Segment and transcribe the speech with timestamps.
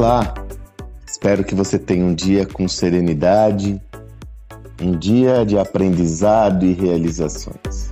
[0.00, 0.32] Olá!
[1.06, 3.78] Espero que você tenha um dia com serenidade,
[4.80, 7.90] um dia de aprendizado e realizações.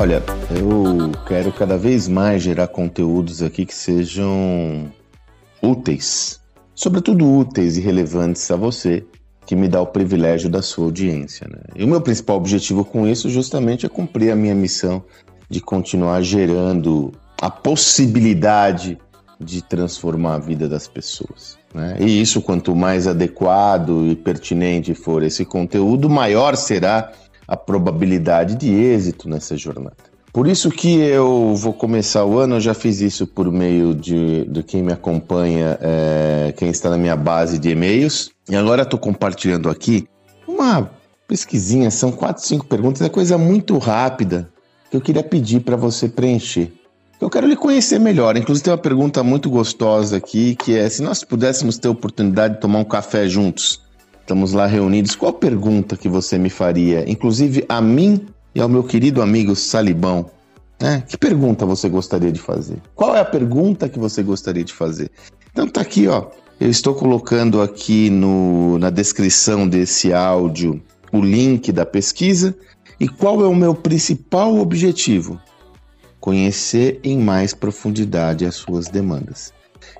[0.00, 0.22] Olha,
[0.54, 4.92] eu quero cada vez mais gerar conteúdos aqui que sejam
[5.60, 6.40] úteis,
[6.72, 9.04] sobretudo úteis e relevantes a você,
[9.46, 11.46] que me dá o privilégio da sua audiência.
[11.48, 11.60] Né?
[11.76, 15.02] E o meu principal objetivo com isso justamente é cumprir a minha missão
[15.48, 18.98] de continuar gerando a possibilidade
[19.38, 21.56] de transformar a vida das pessoas.
[21.72, 21.96] Né?
[22.00, 27.12] E isso, quanto mais adequado e pertinente for esse conteúdo, maior será
[27.46, 30.15] a probabilidade de êxito nessa jornada.
[30.36, 34.44] Por isso que eu vou começar o ano, eu já fiz isso por meio de,
[34.44, 38.30] de quem me acompanha, é, quem está na minha base de e-mails.
[38.46, 40.06] E agora estou compartilhando aqui
[40.46, 40.90] uma
[41.26, 44.50] pesquisinha, são quatro, cinco perguntas, é coisa muito rápida
[44.90, 46.70] que eu queria pedir para você preencher.
[47.18, 48.36] Eu quero lhe conhecer melhor.
[48.36, 52.56] Inclusive tem uma pergunta muito gostosa aqui, que é se nós pudéssemos ter a oportunidade
[52.56, 53.80] de tomar um café juntos,
[54.20, 55.14] Estamos lá reunidos.
[55.14, 58.26] Qual pergunta que você me faria, inclusive a mim
[58.56, 60.30] e ao meu querido amigo Salibão?
[60.80, 61.04] Né?
[61.06, 62.78] Que pergunta você gostaria de fazer?
[62.94, 65.10] Qual é a pergunta que você gostaria de fazer?
[65.52, 66.28] Então tá aqui, ó.
[66.58, 70.82] Eu estou colocando aqui no, na descrição desse áudio
[71.12, 72.56] o link da pesquisa.
[72.98, 75.38] E qual é o meu principal objetivo?
[76.18, 79.52] Conhecer em mais profundidade as suas demandas.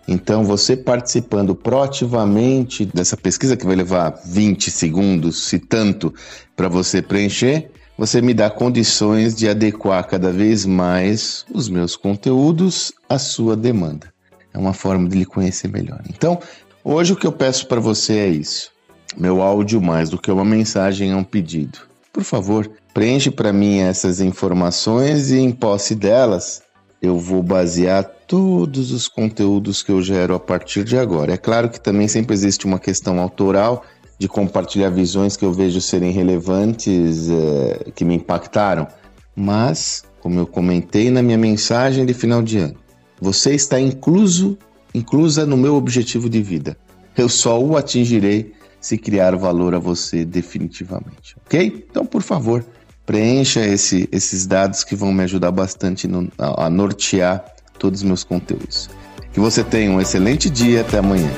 [0.08, 6.14] Então, você participando proativamente dessa pesquisa, que vai levar 20 segundos, se tanto,
[6.56, 12.92] para você preencher, você me dá condições de adequar cada vez mais os meus conteúdos
[13.08, 14.12] à sua demanda.
[14.52, 16.02] É uma forma de lhe conhecer melhor.
[16.08, 16.38] Então,
[16.84, 18.70] hoje o que eu peço para você é isso.
[19.16, 21.78] Meu áudio, mais do que uma mensagem, é um pedido.
[22.12, 26.62] Por favor, preenche para mim essas informações e, em posse delas,
[27.00, 31.32] eu vou basear todos os conteúdos que eu gero a partir de agora.
[31.32, 33.84] É claro que também sempre existe uma questão autoral
[34.18, 38.86] de compartilhar visões que eu vejo serem relevantes, é, que me impactaram,
[39.34, 42.76] mas, como eu comentei na minha mensagem de final de ano,
[43.20, 44.58] você está incluso,
[44.94, 46.76] inclusa no meu objetivo de vida.
[47.16, 51.86] Eu só o atingirei se criar valor a você definitivamente, ok?
[51.90, 52.64] Então, por favor,
[53.04, 57.44] preencha esse, esses dados que vão me ajudar bastante no, a, a nortear
[57.78, 58.88] todos os meus conteúdos.
[59.32, 61.30] Que você tenha um excelente dia, até amanhã.